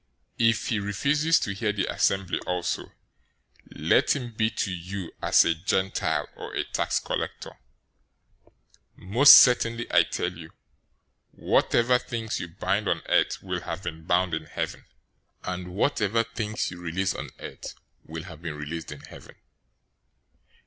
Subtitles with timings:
[0.39, 2.91] If he refuses to hear the assembly also,
[3.71, 7.51] let him be to you as a Gentile or a tax collector.
[8.97, 10.53] 018:018 Most certainly I tell you,
[11.29, 14.85] whatever things you bind on earth will have been bound in heaven,
[15.43, 19.35] and whatever things you release on earth will have been released in heaven.